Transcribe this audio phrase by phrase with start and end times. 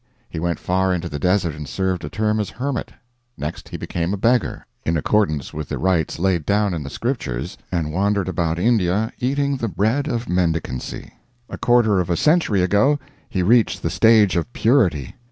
[0.27, 2.91] He went far into the desert and served a term as hermit.
[3.37, 7.55] Next, he became a beggar, "in accordance with the rites laid down in the Scriptures,"
[7.71, 11.13] and wandered about India eating the bread of mendicancy.
[11.51, 12.97] A quarter of a century ago
[13.29, 15.13] he reached the stage of purity.